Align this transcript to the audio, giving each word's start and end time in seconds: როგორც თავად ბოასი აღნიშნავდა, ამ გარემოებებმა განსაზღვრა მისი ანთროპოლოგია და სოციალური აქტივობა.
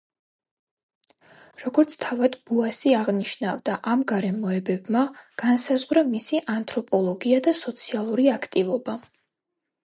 როგორც 1.63 1.91
თავად 2.03 2.37
ბოასი 2.51 2.93
აღნიშნავდა, 2.99 3.75
ამ 3.91 4.01
გარემოებებმა 4.13 5.05
განსაზღვრა 5.43 6.05
მისი 6.09 6.41
ანთროპოლოგია 6.55 7.45
და 7.51 7.55
სოციალური 7.61 8.27
აქტივობა. 8.41 8.99